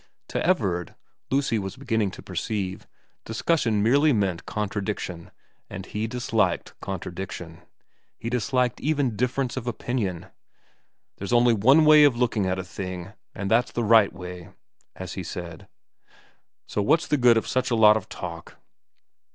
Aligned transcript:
To 0.29 0.43
Everard, 0.43 0.95
Lucy 1.29 1.59
was 1.59 1.75
beginning 1.77 2.09
to 2.09 2.23
perceive, 2.23 2.87
discussion 3.23 3.83
merely 3.83 4.11
meant 4.11 4.47
con 4.47 4.67
tradiction, 4.67 5.29
and 5.69 5.85
he 5.85 6.07
disliked 6.07 6.73
contradiction, 6.81 7.61
he 8.17 8.27
disliked 8.27 8.81
even 8.81 9.15
difference 9.15 9.57
of 9.57 9.67
opinion. 9.67 10.25
* 10.71 11.15
There's 11.19 11.31
only 11.31 11.53
one 11.53 11.85
way 11.85 12.03
of 12.03 12.17
looking 12.17 12.47
at 12.47 12.57
a 12.57 12.63
thing, 12.63 13.13
and 13.35 13.51
that's 13.51 13.71
the 13.71 13.83
right 13.83 14.11
way,' 14.11 14.49
as 14.95 15.13
he 15.13 15.21
said,' 15.21 15.67
so 16.65 16.81
what's 16.81 17.05
the 17.05 17.15
good 17.17 17.37
of 17.37 17.45
such 17.47 17.69
a 17.69 17.75
lot 17.75 17.95
of 17.95 18.09
talk 18.09 18.57